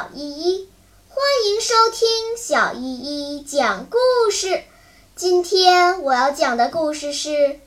[0.00, 0.68] 小依依，
[1.10, 2.08] 欢迎收听
[2.38, 4.62] 小依依讲故事。
[5.14, 7.60] 今天我要讲的故事是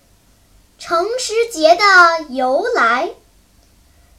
[0.79, 1.83] 诚实节的
[2.29, 3.11] 由来。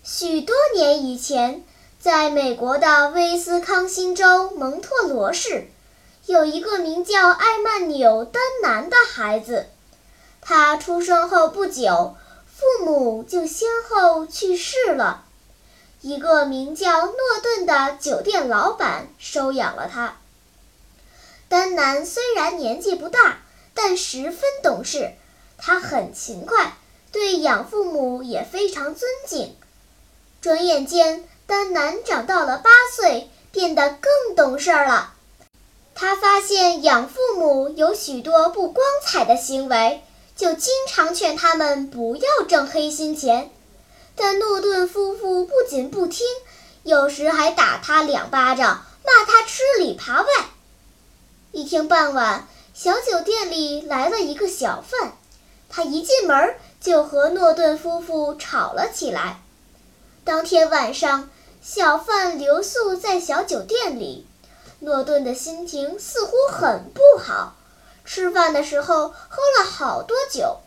[0.05, 1.65] 许多年以前，
[1.99, 5.67] 在美国的威斯康星州蒙特罗市，
[6.27, 9.67] 有一个名叫艾曼纽·丹南的孩子。
[10.41, 12.15] 他出生后不久，
[12.47, 15.25] 父母就先后去世了。
[16.05, 20.19] 一个名叫诺顿的酒店老板收养了他。
[21.49, 23.39] 丹南虽然年纪不大，
[23.73, 25.15] 但十分懂事。
[25.57, 26.77] 他很勤快，
[27.11, 29.57] 对养父母也非常尊敬。
[30.43, 35.15] 转眼间，丹南长到了八岁，变得更懂事了。
[35.95, 40.03] 他发现养父母有许多不光彩的行为，
[40.37, 43.51] 就经常劝他们不要挣黑心钱。
[44.17, 46.27] 但诺顿夫妇不仅不听，
[46.83, 50.29] 有时还打他两巴掌，骂他吃里扒外。
[51.53, 55.17] 一天傍晚，小酒店里来了一个小贩，
[55.69, 59.41] 他一进门就和诺顿夫妇吵了起来。
[60.25, 61.29] 当天晚上，
[61.61, 64.27] 小贩留宿在小酒店里，
[64.81, 67.57] 诺顿的心情似乎很不好。
[68.05, 70.61] 吃饭的时候喝了好多酒，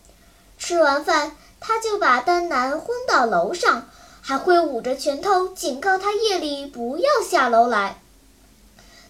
[0.57, 1.37] 吃完饭。
[1.59, 3.89] 他就把丹南轰到楼上，
[4.21, 8.01] 还挥舞着拳头警告他夜里不要下楼来。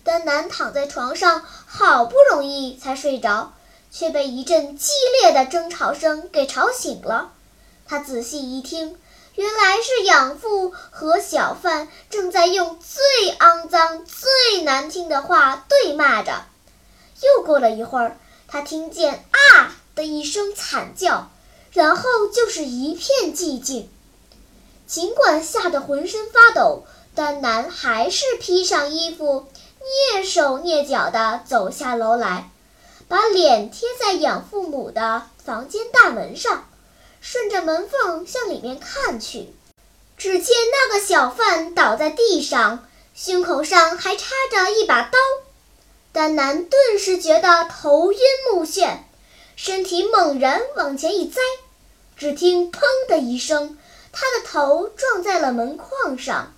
[0.03, 3.53] 丹南躺在床上，好不容易才睡着，
[3.91, 7.31] 却被一阵激烈的争吵声给吵醒了。
[7.85, 8.97] 他仔细一听，
[9.35, 16.45] 原来是养父和小贩正在用最肮脏、最难听的话对骂着。
[17.21, 18.17] 又过了一会儿，
[18.47, 21.29] 他听见“啊”的一声惨叫。
[21.77, 23.87] 然后就是一片寂静。
[24.87, 29.45] 尽管吓得浑身发抖，丹南还是披上衣服，
[30.11, 32.49] 蹑手蹑脚地走下楼来，
[33.07, 36.67] 把脸贴在养父母的房间大门上，
[37.21, 39.53] 顺着门缝向里面看去。
[40.17, 45.19] 只见那个小贩倒在地上，胸口上还插着一把刀。
[46.11, 48.19] 丹南顿时觉得头晕
[48.51, 48.97] 目眩，
[49.55, 51.39] 身体猛然往前一栽。
[52.17, 53.77] 只听“砰”的一声，
[54.11, 56.55] 他的头撞在了门框上。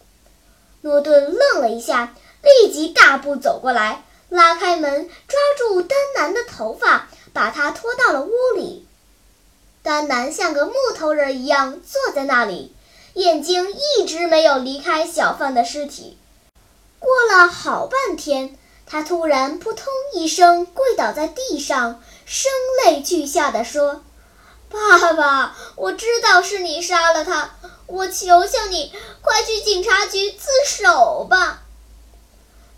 [0.81, 8.88] 诺顿愣了一下，立即大步走过来，拉开门，抓住丹南的头发，把他拖到了屋里。
[9.84, 12.74] 丹南像个木头人一样坐在那里，
[13.16, 16.18] 眼睛一直没有离开小贩的尸体。
[17.00, 22.50] 过了好半天，他突然扑通一声跪倒在地上，声
[22.86, 24.03] 泪俱下地说。
[24.72, 27.50] 爸爸，我知道是你杀了他，
[27.88, 31.62] 我求求你，快去警察局自首吧！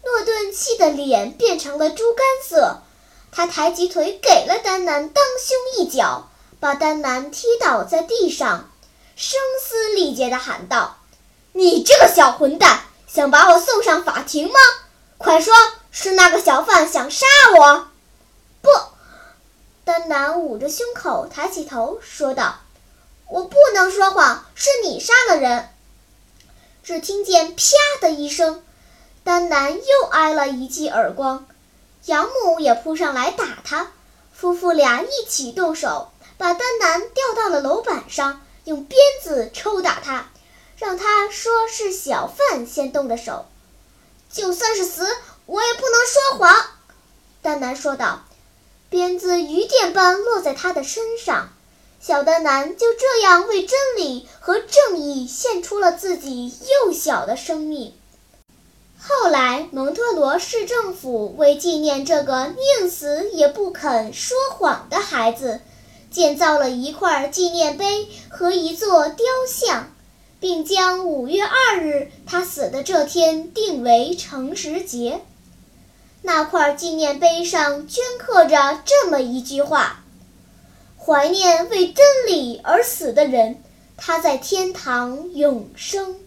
[0.03, 2.81] 诺顿气得脸变成了猪肝色，
[3.31, 6.29] 他抬起腿给了丹南当胸一脚，
[6.59, 8.69] 把丹南踢倒在地上，
[9.15, 10.97] 声嘶力竭地喊道
[11.53, 14.59] ：“你这个小混蛋，想把我送上法庭吗？
[15.17, 15.53] 快说，
[15.91, 17.25] 是那个小贩想杀
[17.59, 17.87] 我？”
[19.91, 20.01] 不。
[20.01, 22.59] 丹南捂着胸口，抬起头说道
[23.27, 25.67] ：“我不能说谎，是你杀了人。”
[26.81, 28.63] 只听见“啪”的一声，
[29.25, 31.45] 丹南又挨了一记耳光，
[32.05, 33.91] 养母也扑上来打他，
[34.33, 40.29] 夫妇俩一起动手，把丹南吊到了楼板上，用鞭子抽打他，
[40.77, 43.45] 让他说是小贩先动的手。
[44.31, 45.05] 就算是死，
[45.45, 46.65] 我也不能说谎。”
[47.43, 48.23] 丹南说道。
[48.91, 51.53] 鞭子雨点般落在他的身上，
[52.01, 57.93] 小丹南就这样为真理和正义献出了自己幼小的生命。
[58.99, 62.47] 后来，蒙特罗市政府为纪念这个
[62.79, 65.61] 宁死也不肯说谎的孩子，
[66.11, 69.95] 建造了一块纪念碑和一座雕像，
[70.41, 75.21] 并将五月二日他死的这天定为诚实节。
[76.23, 80.03] 那块纪念碑上镌刻着这么一句话
[81.03, 83.63] ：“怀念为真理而死的人，
[83.97, 86.19] 他在天堂永生。”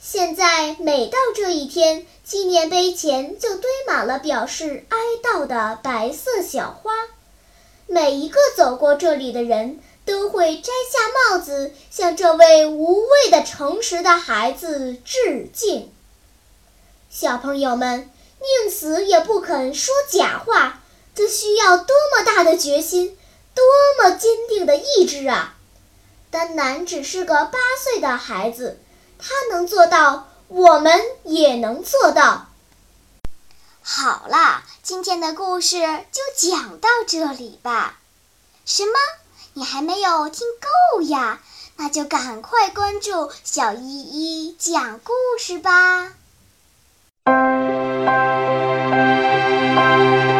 [0.00, 6.92] 现在每到这一天，纪念碑前就堆满了表示哀悼的白色小花。
[7.86, 15.90] 每一个走过这里的人都会摘下帽子，向这位无畏的诚实的孩子致敬。
[17.10, 18.08] 小朋友们。
[18.42, 20.80] 宁死也不肯说假话，
[21.14, 23.16] 这需要多么大的决心，
[23.54, 23.64] 多
[23.98, 25.54] 么坚定的意志啊！
[26.30, 28.80] 丹南只是个八岁的孩子，
[29.18, 32.48] 他能做到我们也能做到。
[33.82, 35.76] 好啦，今天的故事
[36.10, 37.98] 就讲到这里吧。
[38.64, 38.92] 什么？
[39.54, 41.40] 你还没有听够呀？
[41.76, 46.12] 那就赶快关注小依依讲故事吧。
[47.24, 47.46] Thank
[50.26, 50.31] you.